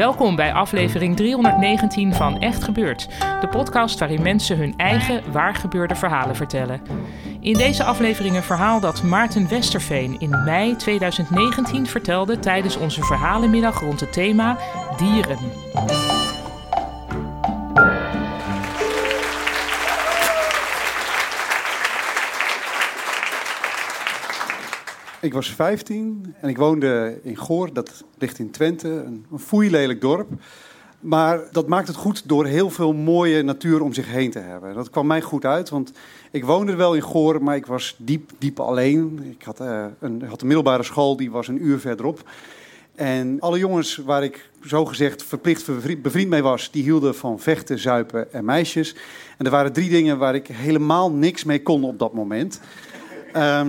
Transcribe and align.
Welkom 0.00 0.36
bij 0.36 0.52
aflevering 0.52 1.16
319 1.16 2.14
van 2.14 2.38
Echt 2.38 2.64
Gebeurd, 2.64 3.08
de 3.40 3.48
podcast 3.48 3.98
waarin 3.98 4.22
mensen 4.22 4.56
hun 4.56 4.74
eigen 4.76 5.32
waargebeurde 5.32 5.94
verhalen 5.94 6.36
vertellen. 6.36 6.80
In 7.40 7.52
deze 7.52 7.84
aflevering 7.84 8.36
een 8.36 8.42
verhaal 8.42 8.80
dat 8.80 9.02
Maarten 9.02 9.48
Westerveen 9.48 10.16
in 10.20 10.42
mei 10.44 10.76
2019 10.76 11.86
vertelde 11.86 12.38
tijdens 12.38 12.76
onze 12.76 13.02
verhalenmiddag 13.02 13.80
rond 13.80 14.00
het 14.00 14.12
thema 14.12 14.58
dieren. 14.96 15.38
Ik 25.30 25.36
was 25.36 25.54
15 25.54 26.34
en 26.40 26.48
ik 26.48 26.56
woonde 26.56 27.18
in 27.22 27.36
Goor, 27.36 27.72
dat 27.72 28.04
ligt 28.18 28.38
in 28.38 28.50
Twente, 28.50 28.88
een, 28.88 29.26
een 29.32 29.38
foeilelijk 29.38 30.00
dorp. 30.00 30.28
Maar 31.00 31.40
dat 31.52 31.68
maakt 31.68 31.86
het 31.88 31.96
goed 31.96 32.28
door 32.28 32.46
heel 32.46 32.70
veel 32.70 32.92
mooie 32.92 33.42
natuur 33.42 33.82
om 33.82 33.92
zich 33.92 34.06
heen 34.06 34.30
te 34.30 34.38
hebben. 34.38 34.74
Dat 34.74 34.90
kwam 34.90 35.06
mij 35.06 35.20
goed 35.20 35.44
uit, 35.44 35.68
want 35.68 35.92
ik 36.30 36.44
woonde 36.44 36.74
wel 36.74 36.94
in 36.94 37.02
Goor, 37.02 37.42
maar 37.42 37.56
ik 37.56 37.66
was 37.66 37.96
diep, 37.98 38.30
diep 38.38 38.60
alleen. 38.60 39.20
Ik 39.38 39.42
had, 39.42 39.60
eh, 39.60 39.84
een, 40.00 40.22
had 40.22 40.40
een 40.40 40.46
middelbare 40.46 40.82
school, 40.82 41.16
die 41.16 41.30
was 41.30 41.48
een 41.48 41.64
uur 41.64 41.78
verderop. 41.78 42.30
En 42.94 43.40
alle 43.40 43.58
jongens 43.58 43.96
waar 43.96 44.24
ik 44.24 44.50
zogezegd 44.60 45.22
verplicht 45.22 45.66
bevriend, 46.02 46.28
mee 46.28 46.42
was, 46.42 46.70
die 46.70 46.82
hielden 46.82 47.14
van 47.14 47.40
vechten, 47.40 47.78
zuipen 47.78 48.32
en 48.32 48.44
meisjes. 48.44 48.96
En 49.38 49.44
er 49.44 49.50
waren 49.50 49.72
drie 49.72 49.90
dingen 49.90 50.18
waar 50.18 50.34
ik 50.34 50.46
helemaal 50.46 51.10
niks 51.10 51.44
mee 51.44 51.62
kon 51.62 51.84
op 51.84 51.98
dat 51.98 52.12
moment. 52.12 52.60
Ehm, 53.32 53.68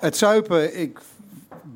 het 0.00 0.16
zuipen, 0.16 0.80
ik 0.80 0.98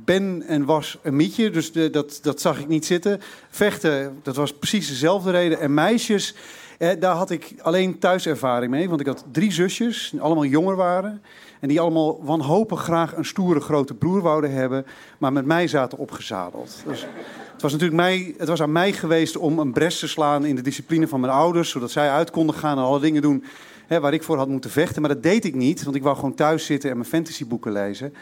ben 0.04 0.42
en 0.46 0.64
was 0.64 0.98
een 1.02 1.16
mietje, 1.16 1.50
dus 1.50 1.72
de, 1.72 1.90
dat, 1.90 2.18
dat 2.22 2.40
zag 2.40 2.58
ik 2.58 2.68
niet 2.68 2.86
zitten. 2.86 3.20
Vechten, 3.50 4.18
dat 4.22 4.36
was 4.36 4.52
precies 4.52 4.88
dezelfde 4.88 5.30
reden. 5.30 5.60
En 5.60 5.74
meisjes, 5.74 6.34
eh, 6.78 6.90
daar 7.00 7.14
had 7.14 7.30
ik 7.30 7.54
alleen 7.62 7.98
thuiservaring 7.98 8.70
mee. 8.70 8.88
Want 8.88 9.00
ik 9.00 9.06
had 9.06 9.24
drie 9.32 9.52
zusjes, 9.52 10.08
die 10.10 10.20
allemaal 10.20 10.44
jonger 10.44 10.76
waren. 10.76 11.22
En 11.60 11.68
die 11.68 11.80
allemaal 11.80 12.24
wanhopig 12.24 12.82
graag 12.82 13.16
een 13.16 13.24
stoere 13.24 13.60
grote 13.60 13.94
broer 13.94 14.20
wouden 14.22 14.52
hebben. 14.52 14.86
Maar 15.18 15.32
met 15.32 15.44
mij 15.44 15.66
zaten 15.66 15.98
opgezadeld. 15.98 16.82
Dus 16.86 17.06
het 17.52 17.62
was 17.62 17.72
natuurlijk 17.72 18.00
mij, 18.00 18.34
het 18.38 18.48
was 18.48 18.62
aan 18.62 18.72
mij 18.72 18.92
geweest 18.92 19.36
om 19.36 19.58
een 19.58 19.72
bres 19.72 19.98
te 19.98 20.08
slaan 20.08 20.44
in 20.44 20.56
de 20.56 20.62
discipline 20.62 21.08
van 21.08 21.20
mijn 21.20 21.32
ouders. 21.32 21.70
Zodat 21.70 21.90
zij 21.90 22.10
uit 22.10 22.30
konden 22.30 22.56
gaan 22.56 22.78
en 22.78 22.84
alle 22.84 23.00
dingen 23.00 23.22
doen 23.22 23.44
hè, 23.86 24.00
waar 24.00 24.12
ik 24.12 24.22
voor 24.22 24.36
had 24.36 24.48
moeten 24.48 24.70
vechten. 24.70 25.02
Maar 25.02 25.10
dat 25.10 25.22
deed 25.22 25.44
ik 25.44 25.54
niet, 25.54 25.82
want 25.82 25.96
ik 25.96 26.02
wou 26.02 26.16
gewoon 26.16 26.34
thuis 26.34 26.66
zitten 26.66 26.90
en 26.90 26.96
mijn 26.96 27.08
fantasyboeken 27.08 27.72
lezen. 27.72 28.14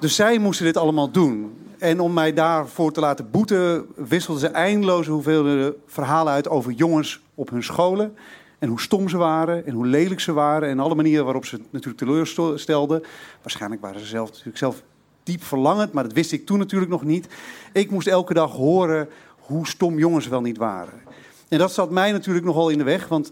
Dus 0.00 0.14
zij 0.14 0.38
moesten 0.38 0.64
dit 0.64 0.76
allemaal 0.76 1.10
doen. 1.10 1.52
En 1.78 2.00
om 2.00 2.12
mij 2.12 2.32
daarvoor 2.32 2.92
te 2.92 3.00
laten 3.00 3.30
boeten, 3.30 3.86
wisselden 3.94 4.40
ze 4.42 4.48
eindeloze 4.48 5.10
hoeveelheden 5.10 5.74
verhalen 5.86 6.32
uit 6.32 6.48
over 6.48 6.72
jongens 6.72 7.20
op 7.34 7.50
hun 7.50 7.62
scholen. 7.62 8.16
En 8.58 8.68
hoe 8.68 8.80
stom 8.80 9.08
ze 9.08 9.16
waren 9.16 9.66
en 9.66 9.74
hoe 9.74 9.86
lelijk 9.86 10.20
ze 10.20 10.32
waren. 10.32 10.68
En 10.68 10.78
alle 10.78 10.94
manieren 10.94 11.24
waarop 11.24 11.44
ze 11.44 11.60
natuurlijk 11.70 11.98
teleurstelden. 11.98 13.02
Waarschijnlijk 13.42 13.82
waren 13.82 14.00
ze 14.00 14.06
zelf 14.06 14.28
natuurlijk 14.28 14.58
zelf 14.58 14.82
diep 15.22 15.42
verlangend, 15.44 15.92
maar 15.92 16.02
dat 16.02 16.12
wist 16.12 16.32
ik 16.32 16.46
toen 16.46 16.58
natuurlijk 16.58 16.90
nog 16.90 17.04
niet. 17.04 17.28
Ik 17.72 17.90
moest 17.90 18.06
elke 18.06 18.34
dag 18.34 18.52
horen 18.52 19.08
hoe 19.38 19.66
stom 19.66 19.98
jongens 19.98 20.28
wel 20.28 20.40
niet 20.40 20.56
waren. 20.56 21.00
En 21.48 21.58
dat 21.58 21.72
zat 21.72 21.90
mij 21.90 22.12
natuurlijk 22.12 22.46
nogal 22.46 22.68
in 22.68 22.78
de 22.78 22.84
weg, 22.84 23.08
want 23.08 23.30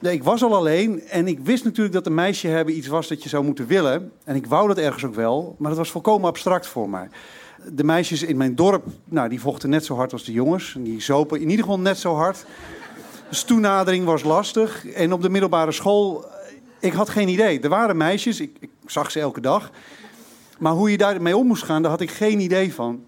Nee, 0.00 0.12
ik 0.12 0.22
was 0.22 0.42
al 0.42 0.54
alleen 0.54 1.02
en 1.02 1.26
ik 1.26 1.38
wist 1.38 1.64
natuurlijk 1.64 1.94
dat 1.94 2.06
een 2.06 2.14
meisje 2.14 2.48
hebben 2.48 2.76
iets 2.76 2.86
was 2.86 3.08
dat 3.08 3.22
je 3.22 3.28
zou 3.28 3.44
moeten 3.44 3.66
willen. 3.66 4.12
En 4.24 4.36
ik 4.36 4.46
wou 4.46 4.68
dat 4.68 4.78
ergens 4.78 5.04
ook 5.04 5.14
wel, 5.14 5.56
maar 5.58 5.68
dat 5.68 5.78
was 5.78 5.90
volkomen 5.90 6.28
abstract 6.28 6.66
voor 6.66 6.90
mij. 6.90 7.08
De 7.72 7.84
meisjes 7.84 8.22
in 8.22 8.36
mijn 8.36 8.54
dorp, 8.54 8.84
nou, 9.04 9.28
die 9.28 9.40
vochten 9.40 9.70
net 9.70 9.84
zo 9.84 9.94
hard 9.94 10.12
als 10.12 10.24
de 10.24 10.32
jongens. 10.32 10.74
En 10.74 10.82
die 10.82 11.00
zopen 11.00 11.40
in 11.40 11.50
ieder 11.50 11.64
geval 11.64 11.80
net 11.80 11.98
zo 11.98 12.14
hard. 12.14 12.44
Dus 13.28 13.42
toenadering 13.42 14.04
was 14.04 14.22
lastig. 14.22 14.86
En 14.86 15.12
op 15.12 15.22
de 15.22 15.28
middelbare 15.28 15.72
school, 15.72 16.24
ik 16.80 16.92
had 16.92 17.08
geen 17.08 17.28
idee. 17.28 17.60
Er 17.60 17.68
waren 17.68 17.96
meisjes, 17.96 18.40
ik, 18.40 18.56
ik 18.60 18.70
zag 18.86 19.10
ze 19.10 19.20
elke 19.20 19.40
dag. 19.40 19.70
Maar 20.58 20.72
hoe 20.72 20.90
je 20.90 20.98
daarmee 20.98 21.36
om 21.36 21.46
moest 21.46 21.62
gaan, 21.62 21.82
daar 21.82 21.90
had 21.90 22.00
ik 22.00 22.10
geen 22.10 22.40
idee 22.40 22.74
van. 22.74 23.04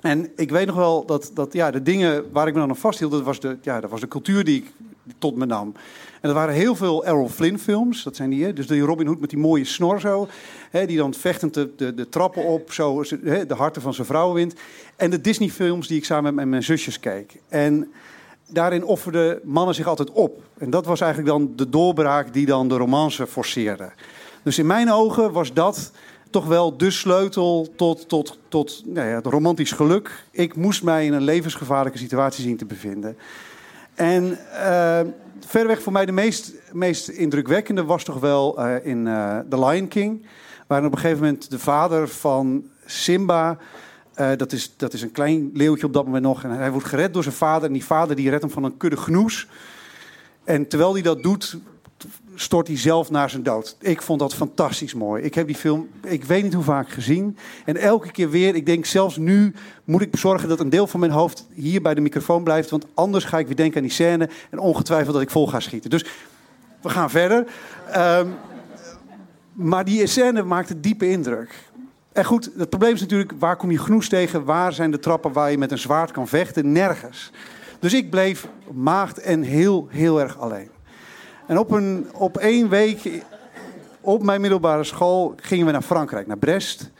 En 0.00 0.32
ik 0.36 0.50
weet 0.50 0.66
nog 0.66 0.76
wel 0.76 1.06
dat, 1.06 1.30
dat 1.34 1.52
ja, 1.52 1.70
de 1.70 1.82
dingen 1.82 2.24
waar 2.32 2.46
ik 2.46 2.54
me 2.54 2.60
dan 2.60 2.68
aan 2.68 2.76
vasthield, 2.76 3.12
dat 3.12 3.22
was 3.22 3.40
de, 3.40 3.56
ja, 3.62 3.80
dat 3.80 3.90
was 3.90 4.00
de 4.00 4.08
cultuur 4.08 4.44
die 4.44 4.56
ik 4.56 4.72
tot 5.18 5.36
me 5.36 5.46
nam. 5.46 5.74
En 6.20 6.28
er 6.28 6.34
waren 6.34 6.54
heel 6.54 6.74
veel 6.74 7.04
Errol 7.04 7.28
Flynn 7.28 7.58
films, 7.58 8.02
dat 8.02 8.16
zijn 8.16 8.30
die, 8.30 8.44
hè? 8.44 8.52
dus 8.52 8.66
die 8.66 8.80
Robin 8.80 9.06
Hood 9.06 9.20
met 9.20 9.30
die 9.30 9.38
mooie 9.38 9.64
snor 9.64 10.00
zo, 10.00 10.28
hè? 10.70 10.86
die 10.86 10.96
dan 10.96 11.14
vechtend 11.14 11.54
de, 11.54 11.70
de, 11.76 11.94
de 11.94 12.08
trappen 12.08 12.44
op, 12.44 12.72
zo 12.72 13.04
hè? 13.22 13.46
de 13.46 13.54
harten 13.54 13.82
van 13.82 13.94
zijn 13.94 14.06
vrouw 14.06 14.32
wint. 14.32 14.54
En 14.96 15.10
de 15.10 15.20
Disney 15.20 15.48
films 15.48 15.88
die 15.88 15.96
ik 15.96 16.04
samen 16.04 16.34
met 16.34 16.46
mijn 16.46 16.62
zusjes 16.62 17.00
keek. 17.00 17.40
En 17.48 17.92
daarin 18.48 18.84
offerden 18.84 19.40
mannen 19.42 19.74
zich 19.74 19.86
altijd 19.86 20.10
op. 20.10 20.42
En 20.58 20.70
dat 20.70 20.86
was 20.86 21.00
eigenlijk 21.00 21.32
dan 21.32 21.52
de 21.56 21.68
doorbraak 21.68 22.32
die 22.32 22.46
dan 22.46 22.68
de 22.68 22.76
romance 22.76 23.26
forceerde. 23.26 23.92
Dus 24.42 24.58
in 24.58 24.66
mijn 24.66 24.92
ogen 24.92 25.32
was 25.32 25.52
dat 25.52 25.92
toch 26.30 26.46
wel 26.46 26.76
de 26.76 26.90
sleutel 26.90 27.72
tot, 27.76 28.08
tot, 28.08 28.38
tot 28.48 28.82
nou 28.84 29.08
ja, 29.08 29.14
het 29.14 29.26
romantisch 29.26 29.72
geluk. 29.72 30.24
Ik 30.30 30.56
moest 30.56 30.82
mij 30.82 31.06
in 31.06 31.12
een 31.12 31.22
levensgevaarlijke 31.22 31.98
situatie 31.98 32.44
zien 32.44 32.56
te 32.56 32.64
bevinden. 32.64 33.16
En 33.94 34.38
uh, 34.52 35.00
voor 35.78 35.92
mij 35.92 36.06
de 36.06 36.12
meest, 36.12 36.52
meest 36.72 37.08
indrukwekkende 37.08 37.84
was 37.84 38.04
toch 38.04 38.20
wel 38.20 38.60
uh, 38.60 38.86
in 38.86 39.06
uh, 39.06 39.38
The 39.38 39.64
Lion 39.64 39.88
King. 39.88 40.26
Waar 40.66 40.84
op 40.84 40.92
een 40.92 40.98
gegeven 40.98 41.22
moment 41.22 41.50
de 41.50 41.58
vader 41.58 42.08
van 42.08 42.64
Simba... 42.84 43.58
dat, 44.36 44.52
is, 44.52 44.74
dat 44.76 44.92
is 44.92 45.02
een 45.02 45.12
klein 45.12 45.50
leeuwtje 45.52 45.86
op 45.86 45.92
dat 45.92 46.04
moment 46.04 46.22
nog. 46.22 46.44
En 46.44 46.50
hij 46.50 46.70
wordt 46.70 46.86
gered 46.86 47.12
door 47.14 47.22
zijn 47.22 47.34
vader. 47.34 47.66
En 47.66 47.72
die 47.72 47.84
vader 47.84 48.16
die 48.16 48.30
redt 48.30 48.42
hem 48.42 48.50
van 48.50 48.64
een 48.64 48.76
kudde 48.76 48.96
gnoes. 48.96 49.48
En 50.44 50.68
terwijl 50.68 50.92
hij 50.92 51.02
dat 51.02 51.22
doet, 51.22 51.58
stort 52.34 52.66
hij 52.66 52.78
zelf 52.78 53.10
naar 53.10 53.30
zijn 53.30 53.42
dood. 53.42 53.76
Ik 53.80 54.02
vond 54.02 54.20
dat 54.20 54.34
fantastisch 54.34 54.94
mooi. 54.94 55.22
Ik 55.22 55.34
heb 55.34 55.46
die 55.46 55.56
film, 55.56 55.88
ik 56.02 56.24
weet 56.24 56.42
niet 56.42 56.54
hoe 56.54 56.64
vaak 56.64 56.88
gezien. 56.88 57.36
En 57.64 57.76
elke 57.76 58.10
keer 58.10 58.30
weer, 58.30 58.54
ik 58.54 58.66
denk 58.66 58.84
zelfs 58.84 59.16
nu 59.16 59.54
moet 59.84 60.02
ik 60.02 60.16
zorgen 60.16 60.48
dat 60.48 60.60
een 60.60 60.68
deel 60.68 60.86
van 60.86 61.00
mijn 61.00 61.12
hoofd 61.12 61.46
hier 61.54 61.82
bij 61.82 61.94
de 61.94 62.00
microfoon 62.00 62.44
blijft. 62.44 62.70
Want 62.70 62.86
anders 62.94 63.24
ga 63.24 63.38
ik 63.38 63.46
weer 63.46 63.56
denken 63.56 63.76
aan 63.76 63.82
die 63.82 63.92
scène. 63.92 64.28
En 64.50 64.58
ongetwijfeld 64.58 65.12
dat 65.12 65.22
ik 65.22 65.30
vol 65.30 65.46
ga 65.46 65.60
schieten. 65.60 65.90
Dus 65.90 66.04
we 66.82 66.88
gaan 66.88 67.10
verder. 67.10 67.46
Um, 67.96 68.34
maar 69.52 69.84
die 69.84 70.06
scène 70.06 70.42
maakte 70.42 70.80
diepe 70.80 71.10
indruk. 71.10 71.54
En 72.12 72.24
goed, 72.24 72.50
het 72.56 72.68
probleem 72.68 72.94
is 72.94 73.00
natuurlijk, 73.00 73.32
waar 73.38 73.56
kom 73.56 73.70
je 73.70 73.78
genoes 73.78 74.08
tegen? 74.08 74.44
Waar 74.44 74.72
zijn 74.72 74.90
de 74.90 74.98
trappen 74.98 75.32
waar 75.32 75.50
je 75.50 75.58
met 75.58 75.70
een 75.70 75.78
zwaard 75.78 76.10
kan 76.10 76.28
vechten? 76.28 76.72
Nergens. 76.72 77.30
Dus 77.78 77.94
ik 77.94 78.10
bleef 78.10 78.48
maagd 78.72 79.18
en 79.18 79.42
heel, 79.42 79.86
heel 79.90 80.20
erg 80.20 80.38
alleen. 80.38 80.68
En 81.46 81.58
op, 81.58 81.70
een, 81.70 82.06
op 82.14 82.36
één 82.36 82.68
week 82.68 83.22
op 84.00 84.22
mijn 84.22 84.40
middelbare 84.40 84.84
school 84.84 85.34
gingen 85.36 85.66
we 85.66 85.72
naar 85.72 85.82
Frankrijk, 85.82 86.26
naar 86.26 86.38
Brest. 86.38 86.90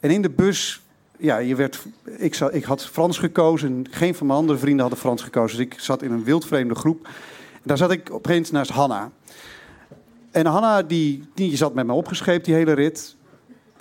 En 0.00 0.10
in 0.10 0.22
de 0.22 0.30
bus, 0.30 0.82
ja, 1.16 1.38
je 1.38 1.54
werd, 1.54 1.84
ik, 2.04 2.36
ik 2.36 2.64
had 2.64 2.86
Frans 2.86 3.18
gekozen. 3.18 3.86
Geen 3.90 4.14
van 4.14 4.26
mijn 4.26 4.38
andere 4.38 4.58
vrienden 4.58 4.80
hadden 4.80 4.98
Frans 4.98 5.22
gekozen. 5.22 5.56
Dus 5.56 5.66
ik 5.66 5.80
zat 5.80 6.02
in 6.02 6.12
een 6.12 6.24
wildvreemde 6.24 6.74
groep. 6.74 7.04
En 7.52 7.62
daar 7.62 7.76
zat 7.76 7.90
ik 7.90 8.12
opeens 8.12 8.50
naast 8.50 8.70
Hanna. 8.70 9.10
En 10.30 10.46
Hanna, 10.46 10.82
die, 10.82 11.24
die 11.34 11.56
zat 11.56 11.74
met 11.74 11.86
me 11.86 11.92
opgescheept 11.92 12.44
die 12.44 12.54
hele 12.54 12.72
rit. 12.72 13.16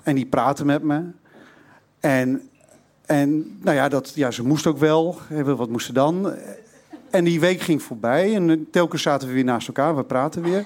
En 0.04 0.16
die 0.16 0.26
praatte 0.26 0.66
met 0.66 0.84
me. 0.84 1.04
En, 2.00 2.50
en 3.06 3.58
nou 3.62 3.76
ja, 3.76 3.90
dat, 3.90 4.12
ja, 4.16 4.32
ze 4.32 4.44
moest 4.44 4.68
ook 4.68 4.78
wel. 4.78 5.18
Wat 5.44 5.70
moest 5.70 5.86
ze 5.86 5.94
dan? 5.94 6.34
En 7.10 7.24
die 7.24 7.40
week 7.40 7.62
ging 7.62 7.84
voorbij 7.84 8.36
en 8.36 8.50
eh, 8.50 8.58
telkens 8.72 9.02
zaten 9.02 9.28
we 9.28 9.34
weer 9.34 9.44
naast 9.44 9.68
elkaar, 9.68 9.96
we 9.96 10.04
praten 10.04 10.42
weer. 10.42 10.66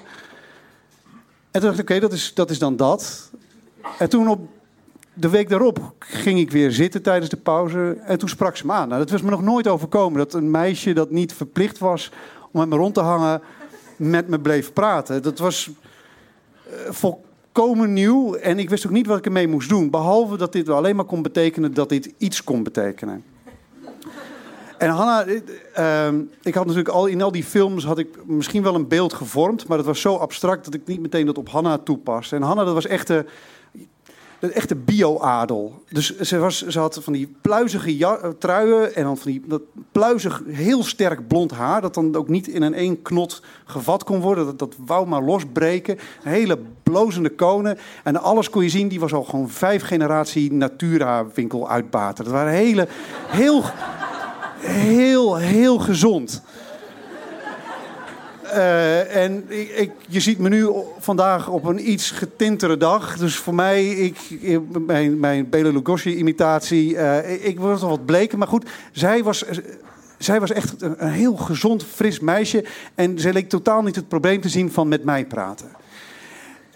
En 1.52 1.60
toen 1.60 1.70
dacht 1.70 1.80
ik, 1.80 1.90
oké, 1.90 2.00
dat, 2.00 2.14
is, 2.14 2.34
dat 2.34 2.50
is 2.50 2.60
dan 2.60 2.76
dat. 2.76 3.32
En 3.98 4.10
toen 4.10 4.28
op 4.28 4.48
de 5.14 5.30
week 5.30 5.50
daarop 5.50 5.94
ging 6.00 6.40
ik 6.40 6.52
weer 6.52 6.72
zitten 6.72 7.02
tijdens 7.02 7.30
de 7.30 7.38
pauze. 7.38 7.98
En 8.06 8.18
toen 8.18 8.30
sprak 8.30 8.58
ze 8.58 8.66
me 8.66 8.72
aan. 8.72 8.88
Nou, 8.88 9.00
dat 9.00 9.10
was 9.10 9.22
me 9.22 9.30
nog 9.30 9.42
nooit 9.42 9.68
overkomen. 9.68 10.18
Dat 10.18 10.34
een 10.34 10.52
meisje 10.52 10.94
dat 10.94 11.12
niet 11.12 11.34
verplicht 11.34 11.78
was 11.78 12.12
om 12.52 12.60
met 12.60 12.70
me 12.70 12.76
rond 12.76 12.94
te 12.94 13.00
hangen, 13.00 13.42
met 13.96 14.28
me 14.28 14.40
bleef 14.40 14.74
praten. 14.74 15.24
Dat 15.24 15.40
was 15.40 15.70
uh, 16.68 16.74
volkomen 16.90 17.94
nieuw. 17.94 18.34
En 18.34 18.60
ik 18.60 18.70
wist 18.70 18.86
ook 18.86 18.92
niet 18.92 19.08
wat 19.08 19.18
ik 19.18 19.26
ermee 19.26 19.48
moest 19.48 19.70
doen. 19.70 19.90
Behalve 19.90 20.38
dat 20.38 20.52
dit 20.52 20.70
alleen 20.70 20.96
maar 20.96 21.06
kon 21.06 21.22
betekenen 21.22 21.74
dat 21.74 21.90
dit 21.90 22.14
iets 22.18 22.44
kon 22.44 22.64
betekenen. 22.64 23.24
En 24.84 24.90
Hanna, 24.90 25.26
uh, 25.28 26.20
ik 26.42 26.54
had 26.54 26.66
natuurlijk 26.66 26.96
al 26.96 27.06
in 27.06 27.22
al 27.22 27.32
die 27.32 27.44
films 27.44 27.86
had 27.86 27.98
ik 27.98 28.26
misschien 28.26 28.64
wel 28.64 28.76
een 28.76 28.88
beeld 28.88 29.14
gevormd, 29.14 29.68
maar 29.68 29.78
dat 29.78 29.86
was 29.86 30.02
zo 30.02 30.16
abstract 30.16 30.66
dat 30.66 30.74
ik 30.74 30.82
niet 30.86 31.02
meteen 31.02 31.26
dat 31.26 31.38
op 31.38 31.50
Hanna 31.50 31.78
toepaste. 31.78 32.36
En 32.36 32.42
Hanna, 32.42 32.64
dat 32.64 32.74
was 32.74 32.88
echt 32.88 33.08
de, 33.08 33.26
echte 34.40 34.76
bio-adel. 34.76 35.84
Dus 35.90 36.20
ze, 36.20 36.38
was, 36.38 36.68
ze 36.68 36.80
had 36.80 37.00
van 37.04 37.14
die 37.14 37.36
pluizige 37.42 37.98
ja, 37.98 38.20
truien 38.40 38.96
en 38.96 39.04
dan 39.04 39.18
van 39.18 39.32
die 39.32 39.44
dat 39.46 39.62
pluizig, 39.92 40.44
heel 40.48 40.84
sterk 40.84 41.28
blond 41.28 41.52
haar, 41.52 41.82
dat 41.82 41.94
dan 41.94 42.16
ook 42.16 42.28
niet 42.28 42.48
in 42.48 42.62
een 42.62 42.74
één 42.74 43.02
knot 43.02 43.42
gevat 43.66 44.04
kon 44.04 44.20
worden. 44.20 44.46
Dat, 44.46 44.60
dat 44.60 44.76
wou 44.86 45.08
maar 45.08 45.24
losbreken. 45.24 45.98
Hele 46.24 46.60
blozende 46.84 47.30
konen. 47.30 47.78
En 48.04 48.22
alles 48.22 48.50
kon 48.50 48.64
je 48.64 48.70
zien, 48.70 48.88
die 48.88 49.00
was 49.00 49.14
al 49.14 49.24
gewoon 49.24 49.50
vijf 49.50 49.84
generatie 49.84 50.54
Natura 50.54 51.26
winkel 51.34 51.70
uitbater. 51.70 52.24
Dat 52.24 52.34
waren 52.34 52.54
hele, 52.54 52.88
heel 53.28 53.64
heel, 54.66 55.36
heel 55.36 55.80
gezond. 55.80 56.42
Uh, 58.44 59.16
en 59.16 59.46
ik, 59.76 59.92
je 60.08 60.20
ziet 60.20 60.40
me 60.40 60.50
nu 60.50 60.70
vandaag 61.00 61.50
op 61.50 61.66
een 61.66 61.92
iets 61.92 62.12
getintere 62.12 62.78
dag. 62.78 63.18
Dus 63.18 63.36
voor 63.36 63.56
mij, 63.56 63.90
ik, 63.90 64.18
mijn, 64.86 65.20
mijn 65.20 65.50
Bela 65.50 65.70
Lugosi-imitatie, 65.70 66.94
uh, 66.94 67.46
ik 67.46 67.60
word 67.60 67.82
al 67.82 67.90
wat 67.90 68.06
bleker. 68.06 68.38
Maar 68.38 68.48
goed, 68.48 68.70
zij 68.92 69.24
was, 69.24 69.46
zij 70.18 70.40
was 70.40 70.52
echt 70.52 70.82
een, 70.82 70.96
een 70.98 71.12
heel 71.12 71.36
gezond, 71.36 71.86
fris 71.86 72.20
meisje. 72.20 72.66
En 72.96 73.20
ze 73.20 73.34
leek 73.34 73.50
totaal 73.50 73.82
niet 73.82 73.96
het 73.96 74.08
probleem 74.08 74.42
te 74.42 74.50
zien 74.50 74.72
van 74.72 74.88
met 74.88 75.04
mij 75.04 75.26
praten. 75.26 75.68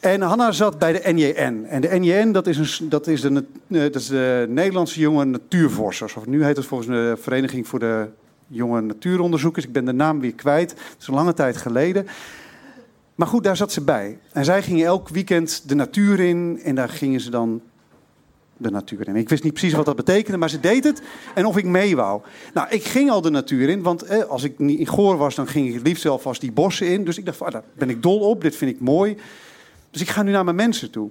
En 0.07 0.21
Hanna 0.21 0.51
zat 0.51 0.79
bij 0.79 0.93
de 0.93 1.13
NJN. 1.13 1.65
En 1.69 1.81
de 1.81 1.99
NJN, 1.99 2.31
dat 2.31 2.47
is, 2.47 2.79
een, 2.79 2.89
dat 2.89 3.07
is, 3.07 3.21
de, 3.21 3.45
eh, 3.67 3.79
dat 3.81 3.95
is 3.95 4.07
de 4.07 4.45
Nederlandse 4.49 4.99
Jonge 4.99 5.25
Natuurvorsers. 5.25 6.15
Of 6.15 6.25
nu 6.25 6.43
heet 6.43 6.57
het 6.57 6.65
volgens 6.65 6.89
de 6.89 7.17
Vereniging 7.19 7.67
voor 7.67 7.79
de 7.79 8.07
Jonge 8.47 8.81
Natuuronderzoekers. 8.81 9.65
Ik 9.65 9.71
ben 9.71 9.85
de 9.85 9.91
naam 9.91 10.19
weer 10.19 10.33
kwijt. 10.33 10.69
Het 10.71 10.95
is 10.99 11.07
een 11.07 11.13
lange 11.13 11.33
tijd 11.33 11.57
geleden. 11.57 12.07
Maar 13.15 13.27
goed, 13.27 13.43
daar 13.43 13.57
zat 13.57 13.71
ze 13.71 13.81
bij. 13.81 14.19
En 14.31 14.45
zij 14.45 14.63
gingen 14.63 14.85
elk 14.85 15.09
weekend 15.09 15.69
de 15.69 15.75
natuur 15.75 16.19
in. 16.19 16.59
En 16.63 16.75
daar 16.75 16.89
gingen 16.89 17.19
ze 17.19 17.29
dan 17.29 17.61
de 18.57 18.71
natuur 18.71 19.07
in. 19.07 19.15
Ik 19.15 19.29
wist 19.29 19.43
niet 19.43 19.53
precies 19.53 19.73
wat 19.73 19.85
dat 19.85 19.95
betekende, 19.95 20.37
maar 20.37 20.49
ze 20.49 20.59
deed 20.59 20.83
het. 20.83 21.01
En 21.35 21.45
of 21.45 21.57
ik 21.57 21.65
mee 21.65 21.95
wou. 21.95 22.21
Nou, 22.53 22.67
ik 22.69 22.83
ging 22.83 23.09
al 23.09 23.21
de 23.21 23.29
natuur 23.29 23.69
in. 23.69 23.81
Want 23.81 24.01
eh, 24.01 24.23
als 24.23 24.43
ik 24.43 24.59
niet 24.59 24.79
in 24.79 24.87
Goor 24.87 25.17
was, 25.17 25.35
dan 25.35 25.47
ging 25.47 25.67
ik 25.67 25.73
het 25.73 25.87
liefst 25.87 26.01
zelf 26.01 26.21
vast 26.21 26.41
die 26.41 26.51
bossen 26.51 26.87
in. 26.87 27.03
Dus 27.03 27.17
ik 27.17 27.25
dacht, 27.25 27.37
van, 27.37 27.47
ah, 27.47 27.53
daar 27.53 27.63
ben 27.73 27.89
ik 27.89 28.01
dol 28.01 28.19
op. 28.19 28.41
Dit 28.41 28.55
vind 28.55 28.71
ik 28.71 28.79
mooi. 28.79 29.17
Dus 29.91 30.01
ik 30.01 30.09
ga 30.09 30.23
nu 30.23 30.31
naar 30.31 30.43
mijn 30.43 30.55
mensen 30.55 30.91
toe. 30.91 31.09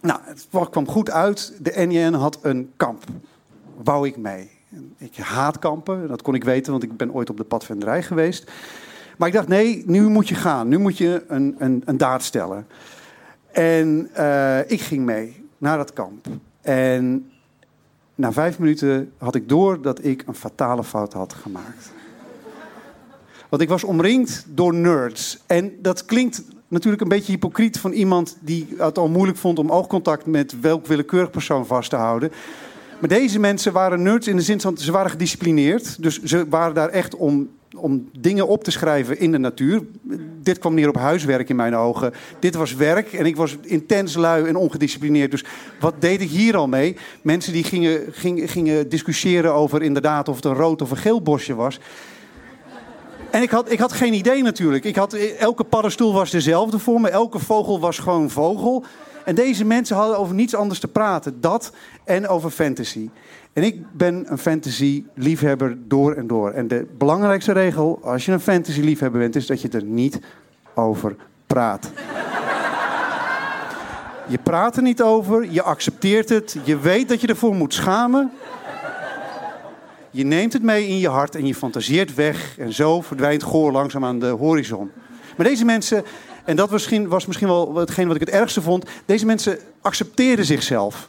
Nou, 0.00 0.20
het 0.24 0.48
kwam 0.70 0.88
goed 0.88 1.10
uit. 1.10 1.52
De 1.60 1.72
NJN 1.86 2.12
had 2.12 2.38
een 2.42 2.72
kamp. 2.76 3.04
Wou 3.84 4.06
ik 4.06 4.16
mee. 4.16 4.50
Ik 4.96 5.16
haat 5.16 5.58
kampen, 5.58 6.08
dat 6.08 6.22
kon 6.22 6.34
ik 6.34 6.44
weten, 6.44 6.72
want 6.72 6.84
ik 6.84 6.96
ben 6.96 7.12
ooit 7.12 7.30
op 7.30 7.36
de 7.36 7.44
padvinderij 7.44 8.02
geweest. 8.02 8.50
Maar 9.18 9.28
ik 9.28 9.34
dacht, 9.34 9.48
nee, 9.48 9.82
nu 9.86 10.08
moet 10.08 10.28
je 10.28 10.34
gaan. 10.34 10.68
Nu 10.68 10.78
moet 10.78 10.98
je 10.98 11.24
een, 11.28 11.54
een, 11.58 11.82
een 11.84 11.96
daad 11.96 12.22
stellen. 12.22 12.66
En 13.50 14.10
uh, 14.16 14.70
ik 14.70 14.80
ging 14.80 15.04
mee 15.04 15.48
naar 15.58 15.76
dat 15.76 15.92
kamp. 15.92 16.26
En 16.60 17.30
na 18.14 18.32
vijf 18.32 18.58
minuten 18.58 19.12
had 19.18 19.34
ik 19.34 19.48
door 19.48 19.82
dat 19.82 20.04
ik 20.04 20.24
een 20.26 20.34
fatale 20.34 20.84
fout 20.84 21.12
had 21.12 21.32
gemaakt. 21.32 21.92
Want 23.48 23.62
ik 23.62 23.68
was 23.68 23.84
omringd 23.84 24.44
door 24.48 24.74
nerds. 24.74 25.42
En 25.46 25.72
dat 25.80 26.04
klinkt 26.04 26.42
natuurlijk 26.72 27.02
een 27.02 27.08
beetje 27.08 27.32
hypocriet 27.32 27.78
van 27.78 27.92
iemand 27.92 28.36
die 28.40 28.68
het 28.76 28.98
al 28.98 29.08
moeilijk 29.08 29.38
vond 29.38 29.58
om 29.58 29.70
oogcontact 29.70 30.26
met 30.26 30.60
welk 30.60 30.86
willekeurig 30.86 31.30
persoon 31.30 31.66
vast 31.66 31.90
te 31.90 31.96
houden. 31.96 32.32
Maar 33.00 33.10
deze 33.10 33.38
mensen 33.38 33.72
waren 33.72 34.02
nerds 34.02 34.26
in 34.26 34.36
de 34.36 34.42
zin 34.42 34.60
van 34.60 34.76
ze 34.78 34.92
waren 34.92 35.10
gedisciplineerd. 35.10 36.02
Dus 36.02 36.22
ze 36.22 36.48
waren 36.48 36.74
daar 36.74 36.88
echt 36.88 37.16
om, 37.16 37.48
om 37.76 38.08
dingen 38.18 38.48
op 38.48 38.64
te 38.64 38.70
schrijven 38.70 39.18
in 39.18 39.32
de 39.32 39.38
natuur. 39.38 39.82
Dit 40.42 40.58
kwam 40.58 40.74
neer 40.74 40.88
op 40.88 40.96
huiswerk 40.96 41.48
in 41.48 41.56
mijn 41.56 41.76
ogen. 41.76 42.12
Dit 42.38 42.54
was 42.54 42.74
werk 42.74 43.12
en 43.12 43.26
ik 43.26 43.36
was 43.36 43.56
intens 43.62 44.14
lui 44.14 44.46
en 44.46 44.56
ongedisciplineerd. 44.56 45.30
Dus 45.30 45.44
wat 45.80 45.94
deed 45.98 46.20
ik 46.20 46.30
hier 46.30 46.56
al 46.56 46.68
mee? 46.68 46.96
Mensen 47.22 47.52
die 47.52 47.64
gingen, 47.64 48.00
gingen, 48.10 48.48
gingen 48.48 48.88
discussiëren 48.88 49.54
over 49.54 49.82
inderdaad 49.82 50.28
of 50.28 50.36
het 50.36 50.44
een 50.44 50.54
rood 50.54 50.82
of 50.82 50.90
een 50.90 50.96
geel 50.96 51.22
bosje 51.22 51.54
was. 51.54 51.80
En 53.32 53.42
ik 53.42 53.50
had, 53.50 53.70
ik 53.70 53.78
had 53.78 53.92
geen 53.92 54.12
idee 54.12 54.42
natuurlijk. 54.42 54.84
Ik 54.84 54.96
had, 54.96 55.12
elke 55.38 55.64
paddenstoel 55.64 56.12
was 56.12 56.30
dezelfde 56.30 56.78
voor 56.78 57.00
me. 57.00 57.08
Elke 57.08 57.38
vogel 57.38 57.80
was 57.80 57.98
gewoon 57.98 58.30
vogel. 58.30 58.84
En 59.24 59.34
deze 59.34 59.64
mensen 59.64 59.96
hadden 59.96 60.18
over 60.18 60.34
niets 60.34 60.54
anders 60.54 60.80
te 60.80 60.88
praten. 60.88 61.40
Dat 61.40 61.72
en 62.04 62.28
over 62.28 62.50
fantasy. 62.50 63.10
En 63.52 63.62
ik 63.62 63.96
ben 63.96 64.24
een 64.28 64.38
fantasy-liefhebber 64.38 65.78
door 65.86 66.14
en 66.14 66.26
door. 66.26 66.50
En 66.50 66.68
de 66.68 66.86
belangrijkste 66.98 67.52
regel 67.52 67.98
als 68.02 68.24
je 68.24 68.32
een 68.32 68.40
fantasy-liefhebber 68.40 69.20
bent... 69.20 69.36
is 69.36 69.46
dat 69.46 69.60
je 69.60 69.68
er 69.68 69.84
niet 69.84 70.20
over 70.74 71.16
praat. 71.46 71.90
Je 74.28 74.38
praat 74.42 74.76
er 74.76 74.82
niet 74.82 75.02
over, 75.02 75.50
je 75.50 75.62
accepteert 75.62 76.28
het, 76.28 76.56
je 76.64 76.78
weet 76.78 77.08
dat 77.08 77.20
je 77.20 77.26
ervoor 77.26 77.54
moet 77.54 77.74
schamen. 77.74 78.32
Je 80.14 80.24
neemt 80.24 80.52
het 80.52 80.62
mee 80.62 80.86
in 80.86 80.98
je 80.98 81.08
hart 81.08 81.34
en 81.34 81.46
je 81.46 81.54
fantaseert 81.54 82.14
weg. 82.14 82.58
En 82.58 82.72
zo 82.72 83.00
verdwijnt 83.00 83.42
Goor 83.42 83.72
langzaam 83.72 84.04
aan 84.04 84.18
de 84.18 84.26
horizon. 84.26 84.90
Maar 85.36 85.46
deze 85.46 85.64
mensen, 85.64 86.04
en 86.44 86.56
dat 86.56 86.70
misschien, 86.70 87.08
was 87.08 87.26
misschien 87.26 87.48
wel 87.48 87.74
hetgeen 87.74 88.06
wat 88.06 88.14
ik 88.16 88.20
het 88.20 88.30
ergste 88.30 88.62
vond. 88.62 88.84
Deze 89.06 89.26
mensen 89.26 89.58
accepteerden 89.80 90.44
zichzelf. 90.44 91.08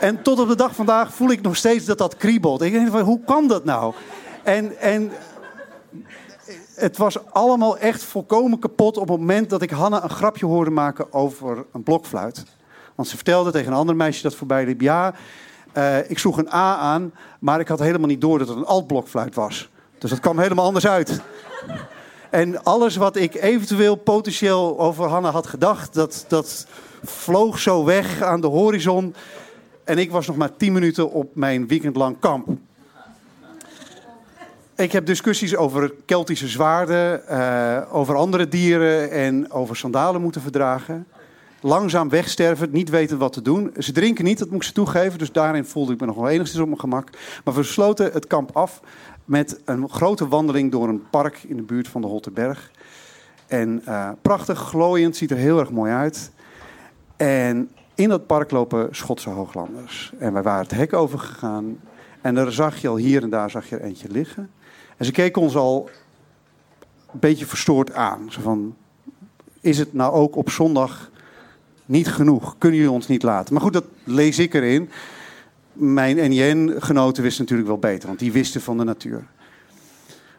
en 0.00 0.22
tot 0.22 0.38
op 0.40 0.48
de 0.48 0.56
dag 0.56 0.74
vandaag 0.74 1.14
voel 1.14 1.30
ik 1.30 1.40
nog 1.40 1.56
steeds 1.56 1.84
dat 1.84 1.98
dat 1.98 2.16
kriebelt. 2.16 2.62
Ik 2.62 2.72
denk 2.72 2.90
van, 2.90 3.00
hoe 3.00 3.20
kan 3.24 3.48
dat 3.48 3.64
nou? 3.64 3.94
En, 4.42 4.78
en 4.78 5.12
het 6.74 6.96
was 6.96 7.30
allemaal 7.32 7.78
echt 7.78 8.02
volkomen 8.02 8.58
kapot 8.58 8.96
op 8.96 9.08
het 9.08 9.18
moment 9.18 9.50
dat 9.50 9.62
ik 9.62 9.70
Hanna 9.70 10.02
een 10.02 10.10
grapje 10.10 10.46
hoorde 10.46 10.70
maken 10.70 11.12
over 11.12 11.64
een 11.72 11.82
blokfluit. 11.82 12.44
Want 12.94 13.08
ze 13.08 13.16
vertelde 13.16 13.50
tegen 13.50 13.72
een 13.72 13.78
ander 13.78 13.96
meisje 13.96 14.22
dat 14.22 14.34
voorbij 14.34 14.64
liep: 14.64 14.80
Ja, 14.80 15.14
uh, 15.74 16.10
ik 16.10 16.18
sloeg 16.18 16.38
een 16.38 16.52
A 16.52 16.76
aan, 16.76 17.12
maar 17.38 17.60
ik 17.60 17.68
had 17.68 17.78
helemaal 17.78 18.08
niet 18.08 18.20
door 18.20 18.38
dat 18.38 18.48
het 18.48 18.56
een 18.56 18.64
altblokfluit 18.64 19.34
was. 19.34 19.68
Dus 19.98 20.10
dat 20.10 20.20
kwam 20.20 20.38
helemaal 20.38 20.64
anders 20.64 20.86
uit. 20.86 21.20
En 22.30 22.64
alles 22.64 22.96
wat 22.96 23.16
ik 23.16 23.34
eventueel 23.34 23.94
potentieel 23.94 24.78
over 24.78 25.06
Hanna 25.06 25.30
had 25.30 25.46
gedacht, 25.46 25.94
dat, 25.94 26.24
dat 26.28 26.66
vloog 27.04 27.58
zo 27.58 27.84
weg 27.84 28.22
aan 28.22 28.40
de 28.40 28.46
horizon. 28.46 29.14
En 29.84 29.98
ik 29.98 30.10
was 30.10 30.26
nog 30.26 30.36
maar 30.36 30.56
tien 30.56 30.72
minuten 30.72 31.10
op 31.10 31.34
mijn 31.34 31.66
weekendlang 31.66 32.16
kamp. 32.18 32.48
Ik 34.76 34.92
heb 34.92 35.06
discussies 35.06 35.56
over 35.56 35.92
Keltische 36.06 36.48
zwaarden, 36.48 37.22
uh, 37.30 37.82
over 37.90 38.14
andere 38.14 38.48
dieren 38.48 39.10
en 39.10 39.52
over 39.52 39.76
sandalen 39.76 40.20
moeten 40.20 40.40
verdragen 40.40 41.06
langzaam 41.60 42.08
wegsterven, 42.08 42.68
niet 42.70 42.88
weten 42.88 43.18
wat 43.18 43.32
te 43.32 43.42
doen. 43.42 43.74
Ze 43.78 43.92
drinken 43.92 44.24
niet, 44.24 44.38
dat 44.38 44.48
moet 44.48 44.56
ik 44.56 44.62
ze 44.62 44.72
toegeven, 44.72 45.18
dus 45.18 45.32
daarin 45.32 45.64
voelde 45.64 45.92
ik 45.92 46.00
me 46.00 46.06
nog 46.06 46.16
wel 46.16 46.28
enigszins 46.28 46.60
op 46.60 46.66
mijn 46.66 46.80
gemak. 46.80 47.10
Maar 47.44 47.54
we 47.54 47.62
sloten 47.62 48.12
het 48.12 48.26
kamp 48.26 48.56
af 48.56 48.80
met 49.24 49.60
een 49.64 49.88
grote 49.88 50.28
wandeling 50.28 50.70
door 50.70 50.88
een 50.88 51.08
park 51.10 51.42
in 51.42 51.56
de 51.56 51.62
buurt 51.62 51.88
van 51.88 52.00
de 52.00 52.06
Holterberg. 52.06 52.70
En 53.46 53.82
uh, 53.88 54.10
prachtig, 54.22 54.58
glooiend, 54.58 55.16
ziet 55.16 55.30
er 55.30 55.36
heel 55.36 55.58
erg 55.58 55.70
mooi 55.70 55.92
uit. 55.92 56.30
En 57.16 57.70
in 57.94 58.08
dat 58.08 58.26
park 58.26 58.50
lopen 58.50 58.88
Schotse 58.90 59.30
hooglanders. 59.30 60.12
En 60.18 60.32
wij 60.32 60.42
waren 60.42 60.62
het 60.62 60.74
hek 60.74 60.92
overgegaan. 60.92 61.80
En 62.20 62.34
daar 62.34 62.52
zag 62.52 62.76
je 62.76 62.88
al 62.88 62.96
hier 62.96 63.22
en 63.22 63.30
daar 63.30 63.50
zag 63.50 63.68
je 63.68 63.76
er 63.76 63.82
eentje 63.84 64.08
liggen. 64.10 64.50
En 64.96 65.04
ze 65.04 65.12
keken 65.12 65.42
ons 65.42 65.56
al 65.56 65.90
een 67.12 67.18
beetje 67.20 67.46
verstoord 67.46 67.92
aan. 67.92 68.32
Zo 68.32 68.40
van, 68.40 68.76
is 69.60 69.78
het 69.78 69.92
nou 69.92 70.12
ook 70.12 70.36
op 70.36 70.50
zondag 70.50 71.10
niet 71.88 72.08
genoeg. 72.08 72.54
Kunnen 72.58 72.78
jullie 72.78 72.94
ons 72.94 73.06
niet 73.06 73.22
laten? 73.22 73.54
Maar 73.54 73.62
goed, 73.62 73.72
dat 73.72 73.84
lees 74.04 74.38
ik 74.38 74.54
erin. 74.54 74.90
Mijn 75.72 76.30
NJN-genoten 76.30 77.22
wisten 77.22 77.42
natuurlijk 77.42 77.68
wel 77.68 77.78
beter, 77.78 78.06
want 78.06 78.18
die 78.18 78.32
wisten 78.32 78.60
van 78.60 78.78
de 78.78 78.84
natuur. 78.84 79.26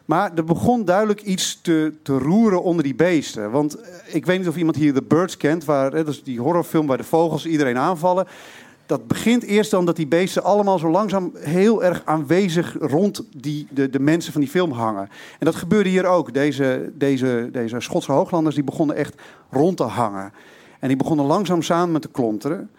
Maar 0.04 0.32
er 0.34 0.44
begon 0.44 0.84
duidelijk 0.84 1.22
iets 1.22 1.58
te, 1.62 1.92
te 2.02 2.18
roeren 2.18 2.62
onder 2.62 2.84
die 2.84 2.94
beesten. 2.94 3.50
Want 3.50 3.74
eh, 3.74 4.14
ik 4.14 4.26
weet 4.26 4.38
niet 4.38 4.48
of 4.48 4.56
iemand 4.56 4.76
hier 4.76 4.92
The 4.92 5.02
Birds 5.02 5.36
kent, 5.36 5.64
waar, 5.64 5.90
dat 5.90 6.08
is 6.08 6.22
die 6.22 6.40
horrorfilm 6.40 6.86
waar 6.86 6.96
de 6.96 7.04
vogels 7.04 7.46
iedereen 7.46 7.78
aanvallen. 7.78 8.26
dat 8.86 9.06
begint 9.06 9.42
eerst 9.42 9.70
dan 9.70 9.84
dat 9.84 9.96
die 9.96 10.06
beesten 10.06 10.42
allemaal 10.42 10.78
zo 10.78 10.90
langzaam 10.90 11.32
heel 11.34 11.84
erg 11.84 12.02
aanwezig 12.04 12.76
rond 12.80 13.24
die, 13.36 13.66
de, 13.70 13.90
de 13.90 14.00
mensen 14.00 14.32
van 14.32 14.40
die 14.40 14.50
film 14.50 14.72
hangen. 14.72 15.08
En 15.38 15.46
dat 15.46 15.54
gebeurde 15.54 15.88
hier 15.88 16.06
ook. 16.06 16.34
Deze, 16.34 16.92
deze, 16.94 17.48
deze 17.52 17.80
Schotse 17.80 18.12
hooglanders 18.12 18.54
die 18.54 18.64
begonnen 18.64 18.96
echt 18.96 19.14
rond 19.50 19.76
te 19.76 19.82
hangen. 19.82 20.32
En 20.80 20.88
die 20.88 20.96
begonnen 20.96 21.26
langzaam 21.26 21.62
samen 21.62 21.92
met 21.92 22.02
te 22.02 22.08
klonteren. 22.08 22.70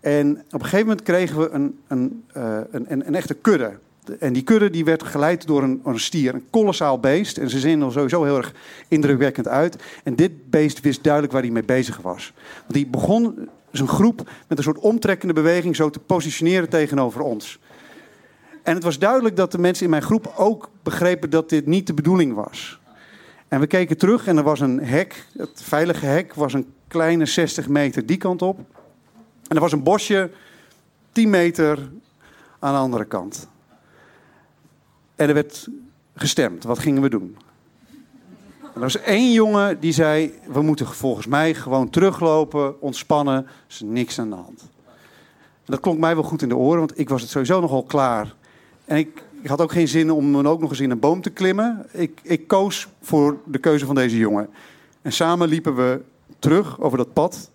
En 0.00 0.36
op 0.46 0.52
een 0.52 0.60
gegeven 0.60 0.86
moment 0.86 1.02
kregen 1.02 1.38
we 1.38 1.50
een, 1.50 1.78
een, 1.88 2.24
uh, 2.36 2.58
een, 2.70 2.92
een, 2.92 3.06
een 3.06 3.14
echte 3.14 3.34
kudde. 3.34 3.78
En 4.18 4.32
die 4.32 4.42
kudde 4.42 4.70
die 4.70 4.84
werd 4.84 5.02
geleid 5.02 5.46
door 5.46 5.62
een, 5.62 5.80
een 5.84 6.00
stier, 6.00 6.34
een 6.34 6.44
kolossaal 6.50 7.00
beest. 7.00 7.38
En 7.38 7.50
ze 7.50 7.58
zien 7.58 7.82
er 7.82 7.92
sowieso 7.92 8.24
heel 8.24 8.36
erg 8.36 8.54
indrukwekkend 8.88 9.48
uit. 9.48 9.76
En 10.02 10.16
dit 10.16 10.50
beest 10.50 10.80
wist 10.80 11.02
duidelijk 11.02 11.32
waar 11.32 11.42
hij 11.42 11.50
mee 11.50 11.64
bezig 11.64 11.96
was. 11.96 12.32
Want 12.60 12.72
die 12.72 12.86
begon 12.86 13.48
zijn 13.70 13.88
groep 13.88 14.30
met 14.48 14.58
een 14.58 14.64
soort 14.64 14.78
omtrekkende 14.78 15.34
beweging 15.34 15.76
zo 15.76 15.90
te 15.90 15.98
positioneren 15.98 16.68
tegenover 16.68 17.20
ons. 17.20 17.58
En 18.62 18.74
het 18.74 18.82
was 18.82 18.98
duidelijk 18.98 19.36
dat 19.36 19.52
de 19.52 19.58
mensen 19.58 19.84
in 19.84 19.90
mijn 19.90 20.02
groep 20.02 20.32
ook 20.36 20.70
begrepen 20.82 21.30
dat 21.30 21.48
dit 21.48 21.66
niet 21.66 21.86
de 21.86 21.94
bedoeling 21.94 22.34
was. 22.34 22.78
En 23.48 23.60
we 23.60 23.66
keken 23.66 23.98
terug 23.98 24.26
en 24.26 24.36
er 24.36 24.42
was 24.42 24.60
een 24.60 24.80
hek. 24.80 25.26
Het 25.36 25.62
veilige 25.62 26.06
hek 26.06 26.34
was 26.34 26.52
een 26.52 26.66
kleine 26.88 27.26
60 27.26 27.68
meter 27.68 28.06
die 28.06 28.16
kant 28.16 28.42
op. 28.42 28.58
En 29.48 29.56
er 29.56 29.60
was 29.60 29.72
een 29.72 29.82
bosje 29.82 30.30
10 31.12 31.30
meter 31.30 31.78
aan 32.58 32.72
de 32.72 32.78
andere 32.78 33.04
kant. 33.04 33.48
En 35.16 35.28
er 35.28 35.34
werd 35.34 35.68
gestemd. 36.14 36.64
Wat 36.64 36.78
gingen 36.78 37.02
we 37.02 37.08
doen? 37.10 37.36
er 38.74 38.80
was 38.80 39.00
één 39.00 39.32
jongen 39.32 39.80
die 39.80 39.92
zei: 39.92 40.34
We 40.46 40.62
moeten 40.62 40.86
volgens 40.86 41.26
mij 41.26 41.54
gewoon 41.54 41.90
teruglopen, 41.90 42.80
ontspannen. 42.80 43.36
Er 43.36 43.50
is 43.68 43.80
niks 43.84 44.18
aan 44.18 44.30
de 44.30 44.36
hand. 44.36 44.60
En 45.64 45.72
dat 45.72 45.80
klonk 45.80 45.98
mij 45.98 46.14
wel 46.14 46.24
goed 46.24 46.42
in 46.42 46.48
de 46.48 46.56
oren, 46.56 46.78
want 46.78 46.98
ik 46.98 47.08
was 47.08 47.20
het 47.20 47.30
sowieso 47.30 47.60
nogal 47.60 47.82
klaar. 47.82 48.34
En 48.84 48.96
ik, 48.96 49.22
had 49.44 49.60
ook 49.60 49.72
geen 49.72 49.88
zin 49.88 50.10
om 50.10 50.46
ook 50.46 50.60
nog 50.60 50.70
eens 50.70 50.80
in 50.80 50.90
een 50.90 50.98
boom 50.98 51.20
te 51.20 51.30
klimmen. 51.30 51.86
Ik, 51.92 52.20
ik 52.22 52.46
koos 52.46 52.88
voor 53.02 53.38
de 53.44 53.58
keuze 53.58 53.86
van 53.86 53.94
deze 53.94 54.18
jongen. 54.18 54.48
En 55.02 55.12
samen 55.12 55.48
liepen 55.48 55.74
we 55.74 56.00
terug 56.44 56.80
over 56.80 56.98
dat 56.98 57.12
pad 57.12 57.50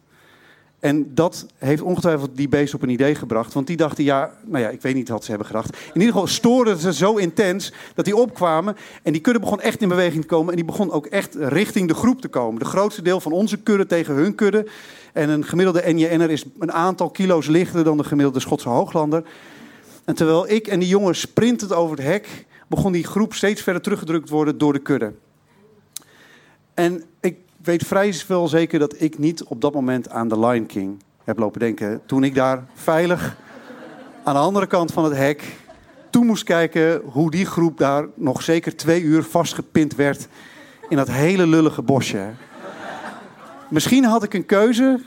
en 0.79 1.15
dat 1.15 1.45
heeft 1.57 1.81
ongetwijfeld 1.81 2.29
die 2.33 2.49
beest 2.49 2.73
op 2.73 2.81
een 2.81 2.89
idee 2.89 3.15
gebracht. 3.15 3.53
Want 3.53 3.67
die 3.67 3.77
dachten, 3.77 4.03
ja, 4.03 4.31
nou 4.45 4.63
ja, 4.63 4.69
ik 4.69 4.81
weet 4.81 4.95
niet 4.95 5.09
wat 5.09 5.23
ze 5.23 5.29
hebben 5.29 5.47
gedacht. 5.47 5.69
In 5.73 5.99
ieder 5.99 6.11
geval 6.11 6.27
stoorden 6.27 6.77
ze 6.77 6.93
zo 6.93 7.15
intens 7.15 7.73
dat 7.95 8.05
die 8.05 8.15
opkwamen. 8.15 8.75
En 9.03 9.11
die 9.11 9.21
kudde 9.21 9.39
begon 9.39 9.61
echt 9.61 9.81
in 9.81 9.89
beweging 9.89 10.21
te 10.21 10.27
komen. 10.27 10.49
En 10.49 10.55
die 10.55 10.65
begon 10.65 10.91
ook 10.91 11.05
echt 11.05 11.35
richting 11.35 11.87
de 11.87 11.93
groep 11.93 12.21
te 12.21 12.27
komen. 12.27 12.59
De 12.59 12.65
grootste 12.65 13.01
deel 13.01 13.19
van 13.19 13.31
onze 13.31 13.57
kudde 13.57 13.85
tegen 13.85 14.13
hun 14.13 14.35
kudde. 14.35 14.67
En 15.13 15.29
een 15.29 15.45
gemiddelde 15.45 15.93
NJN'er 15.93 16.29
is 16.29 16.45
een 16.59 16.71
aantal 16.71 17.09
kilo's 17.09 17.47
lichter 17.47 17.83
dan 17.83 17.97
de 17.97 18.03
gemiddelde 18.03 18.39
Schotse 18.39 18.69
hooglander. 18.69 19.23
En 20.05 20.15
terwijl 20.15 20.49
ik 20.49 20.67
en 20.67 20.79
die 20.79 20.89
jongen 20.89 21.15
sprintend 21.15 21.73
over 21.73 21.97
het 21.97 22.05
hek... 22.05 22.45
begon 22.67 22.91
die 22.91 23.03
groep 23.03 23.33
steeds 23.33 23.61
verder 23.61 23.81
teruggedrukt 23.81 24.29
worden 24.29 24.57
door 24.57 24.73
de 24.73 24.79
kudde. 24.79 25.13
En 26.73 27.03
ik 27.19 27.35
weet 27.69 27.87
vrij 27.87 28.13
wel 28.27 28.47
zeker 28.47 28.79
dat 28.79 29.01
ik 29.01 29.17
niet 29.17 29.43
op 29.43 29.61
dat 29.61 29.73
moment 29.73 30.09
aan 30.09 30.27
The 30.27 30.39
Lion 30.39 30.65
King 30.65 31.03
heb 31.23 31.37
lopen 31.37 31.59
denken. 31.59 32.01
Toen 32.05 32.23
ik 32.23 32.35
daar 32.35 32.63
veilig 32.73 33.37
aan 34.23 34.33
de 34.33 34.39
andere 34.39 34.67
kant 34.67 34.91
van 34.91 35.03
het 35.03 35.15
hek 35.15 35.43
toe 36.09 36.25
moest 36.25 36.43
kijken 36.43 37.01
hoe 37.05 37.31
die 37.31 37.45
groep 37.45 37.77
daar 37.77 38.05
nog 38.15 38.41
zeker 38.41 38.75
twee 38.75 39.01
uur 39.01 39.23
vastgepind 39.23 39.95
werd 39.95 40.27
in 40.87 40.97
dat 40.97 41.07
hele 41.07 41.47
lullige 41.47 41.81
bosje. 41.81 42.29
Misschien 43.67 44.03
had 44.03 44.23
ik 44.23 44.33
een 44.33 44.45
keuze 44.45 44.99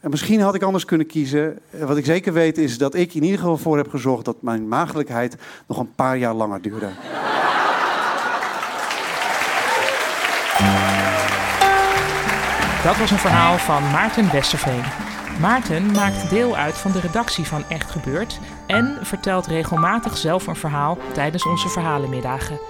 en 0.00 0.10
misschien 0.10 0.40
had 0.40 0.54
ik 0.54 0.62
anders 0.62 0.84
kunnen 0.84 1.06
kiezen. 1.06 1.58
Wat 1.70 1.96
ik 1.96 2.04
zeker 2.04 2.32
weet 2.32 2.58
is 2.58 2.78
dat 2.78 2.94
ik 2.94 3.14
in 3.14 3.22
ieder 3.22 3.38
geval 3.38 3.56
voor 3.56 3.76
heb 3.76 3.88
gezorgd 3.88 4.24
dat 4.24 4.42
mijn 4.42 4.68
maagdelijkheid 4.68 5.36
nog 5.66 5.78
een 5.78 5.94
paar 5.94 6.18
jaar 6.18 6.34
langer 6.34 6.62
duurde. 6.62 6.88
Dat 12.84 12.98
was 12.98 13.10
een 13.10 13.18
verhaal 13.18 13.58
van 13.58 13.90
Maarten 13.90 14.32
Westerveen. 14.32 14.82
Maarten 15.40 15.92
maakt 15.92 16.30
deel 16.30 16.56
uit 16.56 16.78
van 16.78 16.92
de 16.92 17.00
redactie 17.00 17.44
van 17.44 17.64
Echt 17.68 17.90
Gebeurd 17.90 18.38
en 18.66 18.98
vertelt 19.02 19.46
regelmatig 19.46 20.16
zelf 20.16 20.46
een 20.46 20.56
verhaal 20.56 20.98
tijdens 21.12 21.46
onze 21.46 21.68
verhalenmiddagen. 21.68 22.60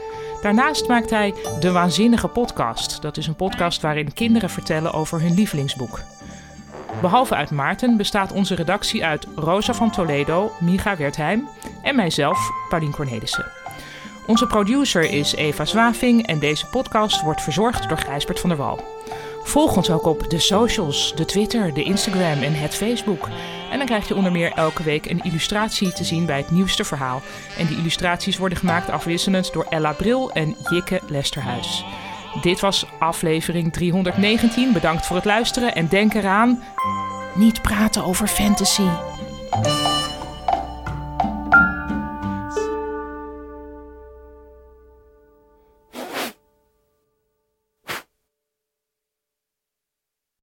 Daarnaast 0.43 0.89
maakt 0.89 1.11
hij 1.11 1.35
De 1.61 1.73
Waanzinnige 1.73 2.29
Podcast. 2.29 3.03
Dat 3.03 3.17
is 3.17 3.27
een 3.27 3.35
podcast 3.35 3.83
waarin 3.83 4.13
kinderen 4.13 4.51
vertellen 4.51 4.93
over 4.93 5.21
hun 5.21 5.35
lievelingsboek. 5.35 6.01
Behalve 7.01 7.35
uit 7.35 7.51
Maarten 7.51 7.97
bestaat 7.97 8.33
onze 8.33 8.55
redactie 8.55 9.05
uit 9.05 9.27
Rosa 9.37 9.75
van 9.75 9.91
Toledo, 9.91 10.53
Miga 10.61 10.97
Wertheim 10.97 11.49
en 11.83 11.97
mijzelf, 11.97 12.39
Paulien 12.69 12.93
Cornelissen. 12.93 13.47
Onze 14.27 14.47
producer 14.47 15.11
is 15.11 15.35
Eva 15.35 15.65
Zwaving 15.65 16.27
en 16.27 16.39
deze 16.39 16.67
podcast 16.67 17.23
wordt 17.23 17.43
verzorgd 17.43 17.89
door 17.89 17.99
Gijsbert 17.99 18.41
van 18.41 18.49
der 18.49 18.59
Wal. 18.59 18.85
Volg 19.43 19.77
ons 19.77 19.91
ook 19.91 20.07
op 20.07 20.31
de 20.31 20.39
socials, 20.39 21.13
de 21.17 21.25
Twitter, 21.25 21.75
de 21.75 21.83
Instagram 21.83 22.43
en 22.43 22.55
het 22.55 22.75
Facebook. 22.75 23.29
En 23.71 23.79
dan 23.79 23.87
krijg 23.87 24.09
je 24.09 24.15
onder 24.15 24.33
meer 24.33 24.53
elke 24.53 24.83
week 24.83 25.11
een 25.11 25.23
illustratie 25.23 25.93
te 25.93 26.05
zien 26.05 26.27
bij 26.27 26.37
het 26.37 26.51
nieuwste 26.51 26.85
verhaal. 26.85 27.23
En 27.59 27.67
die 27.67 27.77
illustraties 27.77 28.37
worden 28.37 28.59
gemaakt 28.59 28.91
afwisselend 28.91 29.53
door 29.53 29.67
Ella 29.69 29.93
Bril 29.93 30.33
en 30.33 30.57
Jikke 30.71 31.01
Lesterhuis. 31.09 31.85
Dit 32.41 32.61
was 32.61 32.87
aflevering 32.99 33.73
319. 33.73 34.73
Bedankt 34.73 35.07
voor 35.07 35.17
het 35.17 35.25
luisteren 35.25 35.75
en 35.75 35.89
denk 35.89 36.15
eraan: 36.15 36.63
niet 37.35 37.63
praten 37.63 38.05
over 38.05 38.27
fantasy. 38.27 38.89